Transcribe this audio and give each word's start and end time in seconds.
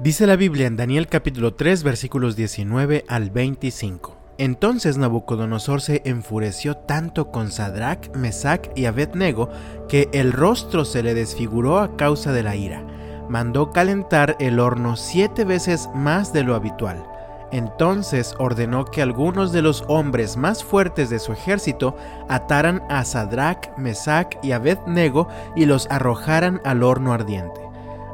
Dice 0.00 0.28
la 0.28 0.36
Biblia 0.36 0.68
en 0.68 0.76
Daniel 0.76 1.08
capítulo 1.08 1.54
3 1.54 1.82
versículos 1.82 2.36
19 2.36 3.04
al 3.08 3.30
25. 3.30 4.16
Entonces 4.38 4.96
Nabucodonosor 4.96 5.80
se 5.80 6.02
enfureció 6.04 6.76
tanto 6.76 7.32
con 7.32 7.50
Sadrach, 7.50 8.14
Mesach 8.14 8.68
y 8.76 8.84
Abednego 8.84 9.50
que 9.88 10.08
el 10.12 10.32
rostro 10.32 10.84
se 10.84 11.02
le 11.02 11.14
desfiguró 11.14 11.80
a 11.80 11.96
causa 11.96 12.30
de 12.30 12.44
la 12.44 12.54
ira. 12.54 12.86
Mandó 13.28 13.72
calentar 13.72 14.36
el 14.38 14.60
horno 14.60 14.94
siete 14.94 15.44
veces 15.44 15.88
más 15.96 16.32
de 16.32 16.44
lo 16.44 16.54
habitual. 16.54 17.04
Entonces 17.50 18.36
ordenó 18.38 18.84
que 18.84 19.02
algunos 19.02 19.50
de 19.50 19.62
los 19.62 19.82
hombres 19.88 20.36
más 20.36 20.62
fuertes 20.62 21.10
de 21.10 21.18
su 21.18 21.32
ejército 21.32 21.96
ataran 22.28 22.84
a 22.88 23.04
Sadrach, 23.04 23.76
Mesach 23.76 24.36
y 24.44 24.52
Abednego 24.52 25.26
y 25.56 25.64
los 25.64 25.88
arrojaran 25.90 26.60
al 26.64 26.84
horno 26.84 27.12
ardiente. 27.12 27.67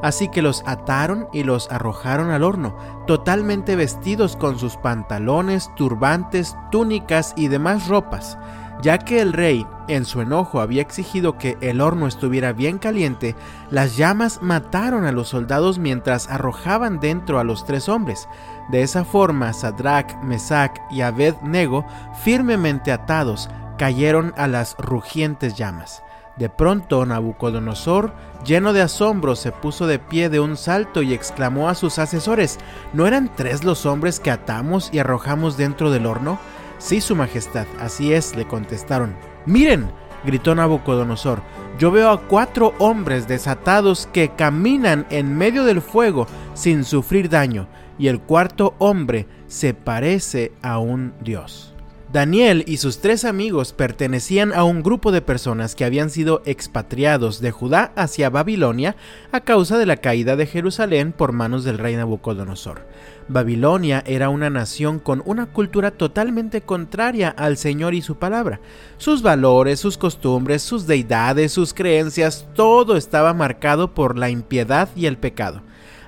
Así 0.04 0.28
que 0.28 0.42
los 0.42 0.62
ataron 0.66 1.28
y 1.32 1.44
los 1.44 1.72
arrojaron 1.72 2.30
al 2.30 2.42
horno, 2.42 2.76
totalmente 3.06 3.74
vestidos 3.74 4.36
con 4.36 4.58
sus 4.58 4.76
pantalones, 4.76 5.70
turbantes, 5.76 6.58
túnicas 6.70 7.32
y 7.38 7.48
demás 7.48 7.88
ropas. 7.88 8.36
Ya 8.82 8.98
que 8.98 9.22
el 9.22 9.32
rey, 9.32 9.66
en 9.88 10.04
su 10.04 10.20
enojo, 10.20 10.60
había 10.60 10.82
exigido 10.82 11.38
que 11.38 11.56
el 11.62 11.80
horno 11.80 12.06
estuviera 12.06 12.52
bien 12.52 12.76
caliente, 12.76 13.34
las 13.70 13.96
llamas 13.96 14.42
mataron 14.42 15.06
a 15.06 15.12
los 15.12 15.28
soldados 15.28 15.78
mientras 15.78 16.28
arrojaban 16.28 17.00
dentro 17.00 17.38
a 17.38 17.44
los 17.44 17.64
tres 17.64 17.88
hombres. 17.88 18.28
De 18.68 18.82
esa 18.82 19.06
forma, 19.06 19.54
Sadrach, 19.54 20.22
Mesach 20.22 20.76
y 20.90 21.00
Abed-Nego, 21.00 21.86
firmemente 22.22 22.92
atados, 22.92 23.48
cayeron 23.78 24.34
a 24.36 24.48
las 24.48 24.76
rugientes 24.76 25.54
llamas. 25.54 26.03
De 26.36 26.48
pronto 26.48 27.06
Nabucodonosor, 27.06 28.12
lleno 28.44 28.72
de 28.72 28.82
asombro, 28.82 29.36
se 29.36 29.52
puso 29.52 29.86
de 29.86 30.00
pie 30.00 30.28
de 30.28 30.40
un 30.40 30.56
salto 30.56 31.02
y 31.02 31.14
exclamó 31.14 31.68
a 31.68 31.76
sus 31.76 31.98
asesores, 31.98 32.58
¿no 32.92 33.06
eran 33.06 33.30
tres 33.36 33.62
los 33.62 33.86
hombres 33.86 34.18
que 34.18 34.32
atamos 34.32 34.90
y 34.92 34.98
arrojamos 34.98 35.56
dentro 35.56 35.90
del 35.90 36.06
horno? 36.06 36.38
Sí, 36.78 37.00
Su 37.00 37.14
Majestad, 37.14 37.66
así 37.80 38.12
es, 38.12 38.34
le 38.34 38.46
contestaron. 38.46 39.14
Miren, 39.46 39.90
gritó 40.24 40.54
Nabucodonosor, 40.54 41.40
yo 41.78 41.92
veo 41.92 42.10
a 42.10 42.20
cuatro 42.20 42.74
hombres 42.78 43.28
desatados 43.28 44.08
que 44.12 44.30
caminan 44.30 45.06
en 45.10 45.36
medio 45.36 45.64
del 45.64 45.80
fuego 45.80 46.26
sin 46.54 46.84
sufrir 46.84 47.28
daño, 47.28 47.68
y 47.96 48.08
el 48.08 48.20
cuarto 48.20 48.74
hombre 48.78 49.28
se 49.46 49.72
parece 49.72 50.52
a 50.62 50.78
un 50.78 51.14
dios. 51.20 51.73
Daniel 52.14 52.62
y 52.68 52.76
sus 52.76 53.00
tres 53.00 53.24
amigos 53.24 53.72
pertenecían 53.72 54.52
a 54.52 54.62
un 54.62 54.84
grupo 54.84 55.10
de 55.10 55.20
personas 55.20 55.74
que 55.74 55.84
habían 55.84 56.10
sido 56.10 56.42
expatriados 56.44 57.40
de 57.40 57.50
Judá 57.50 57.90
hacia 57.96 58.30
Babilonia 58.30 58.94
a 59.32 59.40
causa 59.40 59.78
de 59.78 59.86
la 59.86 59.96
caída 59.96 60.36
de 60.36 60.46
Jerusalén 60.46 61.10
por 61.10 61.32
manos 61.32 61.64
del 61.64 61.76
rey 61.76 61.96
Nabucodonosor. 61.96 62.86
Babilonia 63.26 64.04
era 64.06 64.28
una 64.28 64.48
nación 64.48 65.00
con 65.00 65.24
una 65.26 65.46
cultura 65.46 65.90
totalmente 65.90 66.60
contraria 66.60 67.30
al 67.30 67.56
Señor 67.56 67.94
y 67.94 68.00
su 68.00 68.14
palabra. 68.14 68.60
Sus 68.96 69.20
valores, 69.20 69.80
sus 69.80 69.98
costumbres, 69.98 70.62
sus 70.62 70.86
deidades, 70.86 71.50
sus 71.50 71.74
creencias, 71.74 72.46
todo 72.54 72.96
estaba 72.96 73.34
marcado 73.34 73.92
por 73.92 74.16
la 74.16 74.30
impiedad 74.30 74.88
y 74.94 75.06
el 75.06 75.18
pecado. 75.18 75.62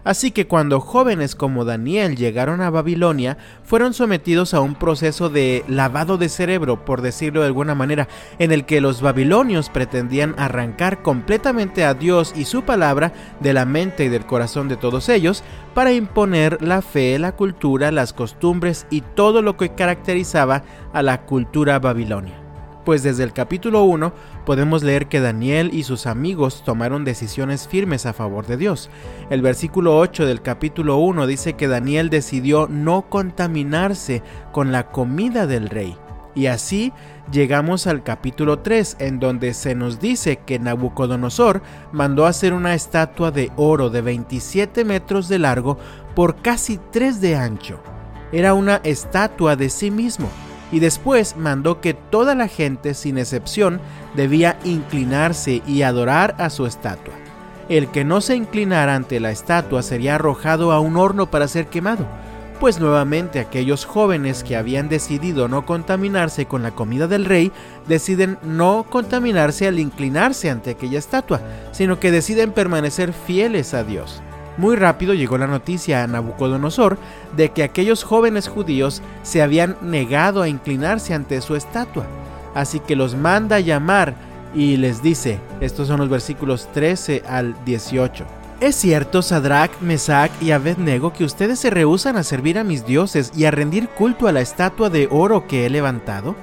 Así 0.06 0.30
que 0.30 0.46
cuando 0.46 0.78
jóvenes 0.78 1.34
como 1.34 1.64
Daniel 1.64 2.14
llegaron 2.14 2.60
a 2.60 2.70
Babilonia, 2.70 3.38
fueron 3.64 3.92
sometidos 3.92 4.54
a 4.54 4.60
un 4.60 4.76
proceso 4.76 5.30
de 5.30 5.64
lavado 5.66 6.16
de 6.16 6.28
cerebro, 6.28 6.84
por 6.84 7.02
decirlo 7.02 7.40
de 7.40 7.48
alguna 7.48 7.74
manera, 7.74 8.06
en 8.38 8.52
el 8.52 8.66
que 8.66 8.80
los 8.80 9.02
babilonios 9.02 9.68
pretendían 9.68 10.36
arrancar 10.38 11.02
completamente 11.02 11.84
a 11.84 11.94
Dios 11.94 12.34
y 12.36 12.44
su 12.44 12.62
palabra 12.62 13.12
de 13.40 13.52
la 13.52 13.64
mente 13.64 14.04
y 14.04 14.08
del 14.08 14.26
corazón 14.26 14.68
de 14.68 14.76
todos 14.76 15.08
ellos, 15.08 15.42
para 15.74 15.92
imponer 15.92 16.62
la 16.62 16.82
fe, 16.82 17.18
la 17.18 17.32
cultura, 17.32 17.91
las 17.91 18.12
costumbres 18.12 18.86
y 18.91 19.00
todo 19.00 19.42
lo 19.42 19.56
que 19.56 19.70
caracterizaba 19.70 20.62
a 20.92 21.02
la 21.02 21.26
cultura 21.26 21.81
babilonia 21.81 22.45
pues 22.86 23.02
desde 23.02 23.24
el 23.24 23.32
capítulo 23.32 23.82
1 23.82 24.12
podemos 24.47 24.84
leer 24.84 25.08
que 25.08 25.20
Daniel 25.20 25.70
y 25.72 25.82
sus 25.82 26.06
amigos 26.06 26.62
tomaron 26.64 27.04
decisiones 27.04 27.66
firmes 27.66 28.06
a 28.06 28.12
favor 28.12 28.47
de 28.47 28.56
Dios. 28.56 28.91
El 29.28 29.42
versículo 29.42 29.98
8 29.98 30.24
del 30.24 30.41
capítulo 30.41 30.96
1 30.98 31.26
dice 31.26 31.54
que 31.54 31.66
Daniel 31.66 32.10
decidió 32.10 32.69
no 32.69 33.10
contaminarse 33.10 34.22
con 34.52 34.70
la 34.70 34.86
comida 34.92 35.48
del 35.48 35.69
rey. 35.69 35.96
Y 36.36 36.46
así 36.46 36.92
llegamos 37.32 37.88
al 37.88 38.04
capítulo 38.04 38.60
3, 38.60 38.98
en 39.00 39.19
donde 39.19 39.52
se 39.52 39.75
nos 39.75 39.98
dice 39.98 40.36
que 40.46 40.60
Nabucodonosor 40.60 41.62
mandó 41.91 42.25
hacer 42.25 42.52
una 42.52 42.75
estatua 42.75 43.32
de 43.32 43.50
oro 43.56 43.91
de 43.91 44.00
27 44.00 44.84
metros 44.84 45.28
de 45.28 45.41
largo 45.41 45.76
por 46.14 46.36
casi 46.36 46.78
3 46.92 47.20
de 47.20 47.34
ancho. 47.34 47.80
Era 48.30 48.54
una 48.54 48.76
estatua 48.84 49.56
de 49.56 49.70
sí 49.70 49.91
mismo 49.91 50.30
y 50.72 50.81
después 50.81 51.37
mandó 51.37 51.81
que 51.81 51.94
toda 51.94 52.34
la 52.34 52.49
gente, 52.49 52.94
sin 52.94 53.19
excepción, 53.19 53.81
debía 54.15 54.59
inclinarse 54.65 55.62
y 55.66 55.82
adorar 55.82 56.34
a 56.38 56.50
su 56.50 56.66
estatua. 56.66 57.15
El 57.69 57.88
que 57.88 58.04
no 58.04 58.21
se 58.21 58.37
inclinara 58.37 58.94
ante 58.94 59.21
la 59.21 59.31
estatua 59.31 59.82
sería 59.82 60.15
arrojado 60.15 60.72
a 60.72 60.81
un 60.81 60.97
horno 60.97 61.31
para 61.31 61.49
ser 61.49 61.66
quemado, 61.66 62.06
pues 62.60 62.81
nuevamente 62.81 63.38
aquellos 63.38 63.84
jóvenes 63.84 64.43
que 64.43 64.56
habían 64.56 64.88
decidido 64.88 65.49
no 65.49 65.66
contaminarse 65.66 66.47
con 66.47 66.62
la 66.62 66.71
comida 66.71 67.06
del 67.06 67.25
rey 67.25 67.53
deciden 67.87 68.38
no 68.43 68.87
contaminarse 68.88 69.66
al 69.66 69.78
inclinarse 69.78 70.49
ante 70.50 70.71
aquella 70.71 70.99
estatua, 70.99 71.41
sino 71.72 72.00
que 72.00 72.10
deciden 72.10 72.53
permanecer 72.53 73.12
fieles 73.12 73.75
a 73.75 73.84
Dios. 73.84 74.22
Muy 74.59 74.77
rápido 74.77 75.15
llegó 75.15 75.37
la 75.39 75.47
noticia 75.47 76.03
a 76.03 76.06
Nabucodonosor 76.06 76.99
de 77.37 77.50
que 77.50 77.62
aquellos 77.62 78.05
jóvenes 78.05 78.49
judíos 78.49 79.03
se 79.22 79.43
habían 79.43 79.77
negado 79.83 80.43
a 80.43 80.49
inclinarse 80.49 81.15
ante 81.15 81.41
su 81.41 81.56
estatua. 81.56 82.06
Así 82.55 82.81
que 82.81 82.97
los 82.97 83.15
manda 83.15 83.56
a 83.56 83.61
llamar 83.61 84.15
y 84.55 84.78
les 84.78 85.03
dice, 85.03 85.39
estos 85.61 85.89
son 85.89 86.00
los 86.00 86.09
versículos 86.09 86.69
13 86.72 87.22
al 87.28 87.55
18. 87.67 88.25
Es 88.61 88.75
cierto, 88.75 89.21
Sadrach, 89.21 89.71
Mesach 89.83 90.31
y 90.41 90.53
Abednego, 90.53 91.12
que 91.12 91.25
ustedes 91.25 91.59
se 91.59 91.69
rehusan 91.69 92.17
a 92.17 92.23
servir 92.23 92.59
a 92.59 92.65
mis 92.65 92.87
dioses 92.87 93.31
y 93.37 93.44
a 93.44 93.50
rendir 93.50 93.88
culto 93.91 94.28
a 94.28 94.33
la 94.33 94.41
estatua 94.41 94.88
de 94.88 95.09
oro 95.11 95.47
que 95.47 95.67
he 95.67 95.71
levantado 95.71 96.34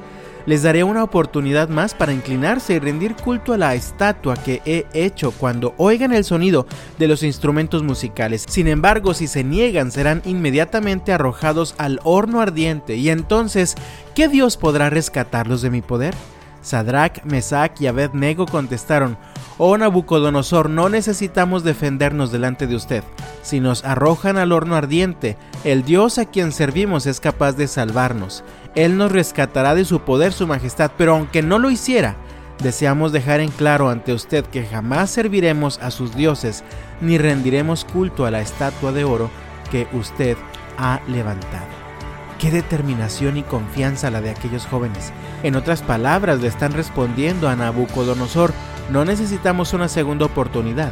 les 0.46 0.64
daré 0.64 0.84
una 0.84 1.04
oportunidad 1.04 1.70
más 1.70 1.94
para 1.94 2.14
inclinarse 2.14 2.74
y 2.74 2.80
rendir 2.80 3.16
culto 3.16 3.54
a 3.54 3.58
la 3.58 3.76
estatua 3.76 4.36
que 4.36 4.62
he 4.66 4.86
hecho 4.94 5.32
cuando 5.32 5.74
oigan 5.78 6.14
el 6.14 6.24
sonido 6.24 6.66
de 7.00 7.08
los 7.08 7.24
instrumentos 7.24 7.84
musicales. 7.84 8.46
Sin 8.48 8.68
embargo, 8.68 9.14
si 9.14 9.28
se 9.28 9.44
niegan, 9.44 9.92
serán 9.92 10.22
inmediatamente 10.26 11.14
arrojados 11.14 11.76
al 11.78 12.00
horno 12.04 12.42
ardiente, 12.42 12.96
y 12.96 13.10
entonces, 13.10 13.76
¿qué 14.16 14.28
Dios 14.28 14.58
podrá 14.58 14.90
rescatarlos 14.90 15.62
de 15.62 15.70
mi 15.70 15.82
poder? 15.82 16.14
Sadrach, 16.64 17.24
Mesach 17.26 17.80
y 17.80 17.88
Abednego 17.88 18.48
contestaron, 18.48 19.18
Oh 19.60 19.78
Nabucodonosor, 19.78 20.70
no 20.70 20.90
necesitamos 20.90 21.64
defendernos 21.64 22.32
delante 22.32 22.66
de 22.66 22.76
usted. 22.76 23.04
Si 23.44 23.60
nos 23.60 23.86
arrojan 23.86 24.38
al 24.38 24.52
horno 24.52 24.76
ardiente, 24.76 25.38
el 25.64 25.84
Dios 25.84 26.18
a 26.18 26.26
quien 26.26 26.52
servimos 26.52 27.06
es 27.06 27.20
capaz 27.20 27.54
de 27.54 27.68
salvarnos. 27.68 28.44
Él 28.74 28.98
nos 28.98 29.12
rescatará 29.12 29.76
de 29.76 29.86
su 29.86 30.00
poder, 30.00 30.34
su 30.34 30.48
majestad, 30.48 30.92
pero 30.98 31.14
aunque 31.14 31.44
no 31.44 31.60
lo 31.60 31.70
hiciera, 31.70 32.16
deseamos 32.64 33.12
dejar 33.12 33.42
en 33.42 33.52
claro 33.52 33.90
ante 33.90 34.14
usted 34.14 34.46
que 34.46 34.66
jamás 34.66 35.12
serviremos 35.12 35.80
a 35.80 35.92
sus 35.92 36.16
dioses 36.16 36.64
ni 37.02 37.18
rendiremos 37.18 37.86
culto 37.86 38.26
a 38.26 38.32
la 38.32 38.42
estatua 38.42 38.92
de 38.92 39.04
oro 39.04 39.30
que 39.70 39.88
usted 39.94 40.38
ha 40.78 41.02
levantado. 41.08 41.83
Qué 42.44 42.52
determinación 42.52 43.38
y 43.38 43.44
confianza 43.44 44.12
la 44.12 44.20
de 44.20 44.30
aquellos 44.30 44.66
jóvenes. 44.66 45.14
En 45.44 45.56
otras 45.56 45.82
palabras, 45.82 46.42
le 46.42 46.50
están 46.50 46.74
respondiendo 46.74 47.48
a 47.48 47.56
Nabucodonosor, 47.56 48.52
no 48.92 49.06
necesitamos 49.06 49.72
una 49.72 49.88
segunda 49.88 50.26
oportunidad. 50.26 50.92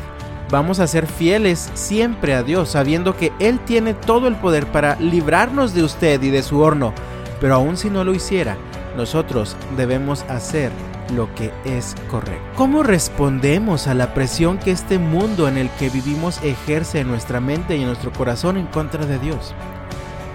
Vamos 0.49 0.79
a 0.79 0.87
ser 0.87 1.07
fieles 1.07 1.69
siempre 1.73 2.35
a 2.35 2.43
Dios, 2.43 2.69
sabiendo 2.69 3.17
que 3.17 3.33
Él 3.39 3.59
tiene 3.65 3.93
todo 3.93 4.29
el 4.29 4.37
poder 4.37 4.65
para 4.67 4.95
librarnos 4.95 5.73
de 5.73 5.83
usted 5.83 6.23
y 6.23 6.29
de 6.29 6.41
su 6.41 6.61
horno. 6.61 6.93
Pero 7.41 7.55
aun 7.55 7.75
si 7.75 7.89
no 7.89 8.05
lo 8.05 8.13
hiciera, 8.13 8.55
nosotros 8.95 9.57
debemos 9.75 10.23
hacer 10.29 10.71
lo 11.13 11.35
que 11.35 11.51
es 11.65 11.95
correcto. 12.09 12.45
¿Cómo 12.55 12.81
respondemos 12.81 13.87
a 13.87 13.93
la 13.93 14.13
presión 14.13 14.57
que 14.57 14.71
este 14.71 14.99
mundo 14.99 15.49
en 15.49 15.57
el 15.57 15.69
que 15.71 15.89
vivimos 15.89 16.41
ejerce 16.43 17.01
en 17.01 17.09
nuestra 17.09 17.41
mente 17.41 17.75
y 17.75 17.81
en 17.81 17.87
nuestro 17.87 18.13
corazón 18.13 18.55
en 18.55 18.67
contra 18.67 19.05
de 19.05 19.19
Dios? 19.19 19.53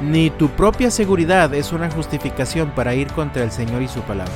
Ni 0.03 0.29
tu 0.31 0.49
propia 0.51 0.91
seguridad 0.91 1.55
es 1.55 1.73
una 1.73 1.91
justificación 1.91 2.71
para 2.71 2.95
ir 2.95 3.09
contra 3.09 3.43
el 3.43 3.51
Señor 3.51 3.83
y 3.83 3.89
su 3.89 4.01
palabra. 4.03 4.33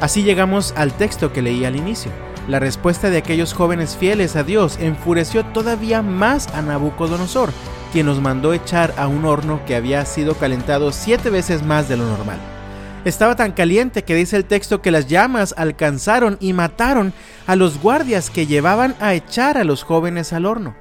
Así 0.00 0.22
llegamos 0.22 0.72
al 0.76 0.92
texto 0.92 1.32
que 1.32 1.42
leí 1.42 1.64
al 1.64 1.76
inicio. 1.76 2.10
La 2.48 2.58
respuesta 2.58 3.10
de 3.10 3.18
aquellos 3.18 3.52
jóvenes 3.52 3.96
fieles 3.96 4.34
a 4.36 4.42
Dios 4.42 4.78
enfureció 4.80 5.44
todavía 5.44 6.02
más 6.02 6.48
a 6.54 6.62
Nabucodonosor, 6.62 7.50
quien 7.92 8.06
los 8.06 8.20
mandó 8.20 8.52
echar 8.52 8.94
a 8.96 9.06
un 9.06 9.24
horno 9.24 9.60
que 9.64 9.76
había 9.76 10.04
sido 10.06 10.34
calentado 10.34 10.90
siete 10.92 11.30
veces 11.30 11.62
más 11.62 11.88
de 11.88 11.98
lo 11.98 12.06
normal. 12.06 12.38
Estaba 13.04 13.36
tan 13.36 13.52
caliente 13.52 14.04
que 14.04 14.14
dice 14.14 14.36
el 14.36 14.44
texto 14.44 14.80
que 14.80 14.90
las 14.90 15.08
llamas 15.08 15.54
alcanzaron 15.56 16.36
y 16.40 16.52
mataron 16.52 17.12
a 17.46 17.54
los 17.54 17.80
guardias 17.80 18.30
que 18.30 18.46
llevaban 18.46 18.94
a 18.98 19.14
echar 19.14 19.58
a 19.58 19.64
los 19.64 19.82
jóvenes 19.82 20.32
al 20.32 20.46
horno. 20.46 20.74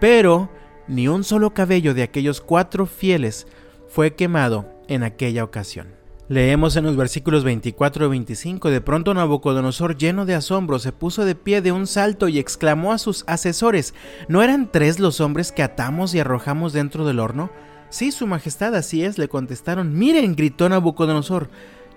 Pero 0.00 0.50
ni 0.88 1.06
un 1.08 1.22
solo 1.22 1.52
cabello 1.52 1.92
de 1.92 2.02
aquellos 2.02 2.40
cuatro 2.40 2.86
fieles 2.86 3.46
fue 3.94 4.16
quemado 4.16 4.66
en 4.88 5.04
aquella 5.04 5.44
ocasión. 5.44 5.86
Leemos 6.28 6.74
en 6.74 6.82
los 6.82 6.96
versículos 6.96 7.44
24 7.44 8.06
y 8.06 8.08
25, 8.08 8.70
de 8.70 8.80
pronto 8.80 9.14
Nabucodonosor, 9.14 9.96
lleno 9.96 10.26
de 10.26 10.34
asombro, 10.34 10.80
se 10.80 10.90
puso 10.90 11.24
de 11.24 11.36
pie 11.36 11.62
de 11.62 11.70
un 11.70 11.86
salto 11.86 12.26
y 12.26 12.40
exclamó 12.40 12.92
a 12.92 12.98
sus 12.98 13.22
asesores, 13.28 13.94
¿no 14.26 14.42
eran 14.42 14.72
tres 14.72 14.98
los 14.98 15.20
hombres 15.20 15.52
que 15.52 15.62
atamos 15.62 16.12
y 16.12 16.18
arrojamos 16.18 16.72
dentro 16.72 17.06
del 17.06 17.20
horno? 17.20 17.50
Sí, 17.88 18.10
Su 18.10 18.26
Majestad, 18.26 18.74
así 18.74 19.04
es, 19.04 19.16
le 19.16 19.28
contestaron. 19.28 19.96
Miren, 19.96 20.34
gritó 20.34 20.68
Nabucodonosor, 20.68 21.48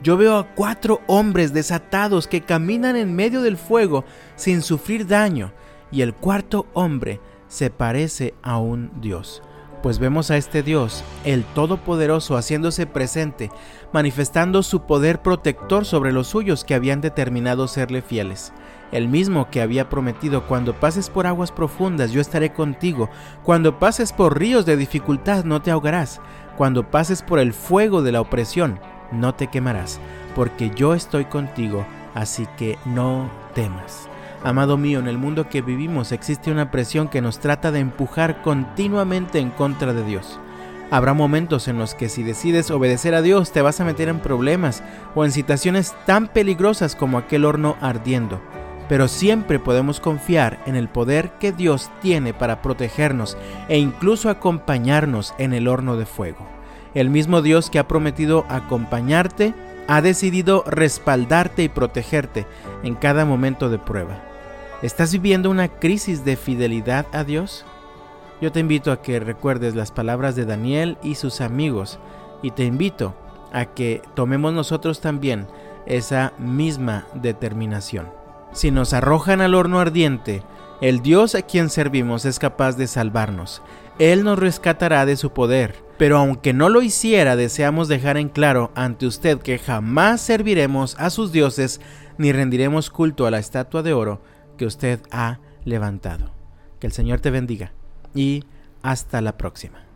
yo 0.04 0.18
veo 0.18 0.38
a 0.38 0.54
cuatro 0.54 1.02
hombres 1.08 1.52
desatados 1.52 2.28
que 2.28 2.42
caminan 2.42 2.96
en 2.96 3.16
medio 3.16 3.42
del 3.42 3.58
fuego 3.58 4.06
sin 4.36 4.62
sufrir 4.62 5.08
daño, 5.08 5.52
y 5.92 6.02
el 6.02 6.14
cuarto 6.14 6.68
hombre 6.74 7.20
se 7.48 7.72
parece 7.72 8.36
a 8.44 8.60
un 8.60 8.92
dios 9.02 9.42
pues 9.82 10.00
vemos 10.00 10.32
a 10.32 10.38
este 10.38 10.64
Dios, 10.64 11.04
el 11.24 11.44
Todopoderoso, 11.44 12.36
haciéndose 12.36 12.86
presente, 12.86 13.52
manifestando 13.94 14.64
su 14.64 14.82
poder 14.82 15.22
protector 15.22 15.86
sobre 15.86 16.12
los 16.12 16.28
suyos 16.28 16.64
que 16.64 16.76
habían 16.76 17.02
determinado 17.02 17.68
serle 17.68 18.02
fieles. 18.02 18.54
El 18.92 19.08
mismo 19.08 19.50
que 19.50 19.62
había 19.62 19.90
prometido, 19.90 20.48
cuando 20.48 20.74
pases 20.74 21.10
por 21.10 21.28
aguas 21.28 21.52
profundas, 21.52 22.12
yo 22.12 22.22
estaré 22.22 22.54
contigo, 22.54 23.10
cuando 23.44 23.80
pases 23.80 24.14
por 24.14 24.40
ríos 24.40 24.66
de 24.66 24.78
dificultad, 24.78 25.44
no 25.44 25.62
te 25.62 25.72
ahogarás, 25.72 26.22
cuando 26.56 26.90
pases 26.90 27.22
por 27.22 27.40
el 27.40 27.54
fuego 27.54 28.02
de 28.02 28.14
la 28.14 28.22
opresión, 28.22 28.80
no 29.12 29.36
te 29.36 29.48
quemarás, 29.48 30.00
porque 30.36 30.72
yo 30.76 30.94
estoy 30.94 31.26
contigo, 31.26 31.86
así 32.14 32.48
que 32.58 32.78
no 32.86 33.30
temas. 33.54 34.10
Amado 34.44 34.78
mío, 34.78 35.00
en 35.00 35.08
el 35.08 35.18
mundo 35.18 35.50
que 35.50 35.62
vivimos 35.62 36.12
existe 36.12 36.52
una 36.52 36.70
presión 36.70 37.08
que 37.08 37.22
nos 37.22 37.40
trata 37.40 37.72
de 37.72 37.80
empujar 37.80 38.44
continuamente 38.44 39.40
en 39.40 39.50
contra 39.50 39.94
de 39.94 40.04
Dios. 40.04 40.40
Habrá 40.90 41.14
momentos 41.14 41.68
en 41.68 41.78
los 41.78 41.96
que 41.96 42.08
si 42.08 42.24
decides 42.24 42.72
obedecer 42.72 43.14
a 43.14 43.22
Dios 43.22 43.52
te 43.52 43.62
vas 43.62 43.82
a 43.82 43.84
meter 43.84 44.08
en 44.08 44.20
problemas 44.20 44.84
o 45.16 45.26
en 45.26 45.32
situaciones 45.32 45.96
tan 46.06 46.28
peligrosas 46.28 46.96
como 46.96 47.18
aquel 47.18 47.46
horno 47.46 47.76
ardiendo. 47.82 48.40
Pero 48.88 49.10
siempre 49.10 49.60
podemos 49.60 50.00
confiar 50.00 50.60
en 50.66 50.78
el 50.78 50.88
poder 50.88 51.32
que 51.40 51.52
Dios 51.52 51.92
tiene 52.02 52.34
para 52.34 52.62
protegernos 52.62 53.38
e 53.68 53.80
incluso 53.80 54.30
acompañarnos 54.30 55.34
en 55.40 55.54
el 55.54 55.68
horno 55.68 55.98
de 55.98 56.06
fuego. 56.06 56.48
El 56.94 57.10
mismo 57.10 57.42
Dios 57.42 57.70
que 57.70 57.80
ha 57.80 57.88
prometido 57.88 58.46
acompañarte 58.48 59.54
ha 59.88 60.02
decidido 60.02 60.64
respaldarte 60.68 61.64
y 61.64 61.70
protegerte 61.70 62.46
en 62.84 62.96
cada 62.96 63.26
momento 63.26 63.70
de 63.70 63.80
prueba. 63.80 64.22
¿Estás 64.82 65.12
viviendo 65.12 65.50
una 65.50 65.70
crisis 65.70 66.24
de 66.24 66.36
fidelidad 66.36 67.08
a 67.14 67.24
Dios? 67.24 67.66
Yo 68.42 68.52
te 68.52 68.60
invito 68.60 68.92
a 68.92 69.02
que 69.02 69.20
recuerdes 69.20 69.76
las 69.76 69.92
palabras 69.92 70.36
de 70.36 70.46
Daniel 70.46 70.98
y 71.02 71.16
sus 71.16 71.42
amigos 71.42 72.00
y 72.44 72.52
te 72.52 72.66
invito 72.66 73.16
a 73.52 73.66
que 73.66 74.02
tomemos 74.14 74.54
nosotros 74.54 75.02
también 75.02 75.48
esa 75.88 76.34
misma 76.38 77.08
determinación. 77.16 78.08
Si 78.52 78.72
nos 78.72 78.94
arrojan 78.94 79.42
al 79.42 79.56
horno 79.56 79.80
ardiente, 79.80 80.44
el 80.82 81.02
Dios 81.02 81.36
a 81.36 81.42
quien 81.42 81.70
servimos 81.70 82.26
es 82.26 82.40
capaz 82.40 82.78
de 82.78 82.88
salvarnos. 82.88 83.62
Él 84.00 84.24
nos 84.24 84.38
rescatará 84.38 85.06
de 85.06 85.16
su 85.16 85.32
poder. 85.32 85.88
Pero 85.98 86.18
aunque 86.18 86.54
no 86.54 86.70
lo 86.70 86.84
hiciera, 86.84 87.36
deseamos 87.36 87.88
dejar 87.88 88.18
en 88.18 88.30
claro 88.30 88.72
ante 88.76 89.08
usted 89.08 89.40
que 89.40 89.58
jamás 89.58 90.22
serviremos 90.22 90.96
a 91.00 91.10
sus 91.10 91.32
dioses 91.32 91.82
ni 92.20 92.32
rendiremos 92.32 92.92
culto 92.92 93.26
a 93.26 93.32
la 93.32 93.40
estatua 93.40 93.82
de 93.82 93.94
oro 93.94 94.22
que 94.58 94.66
usted 94.68 95.00
ha 95.12 95.40
levantado. 95.66 96.32
Que 96.80 96.86
el 96.86 96.94
Señor 96.94 97.20
te 97.20 97.32
bendiga 97.32 97.72
y 98.14 98.44
hasta 98.84 99.22
la 99.22 99.38
próxima. 99.38 99.87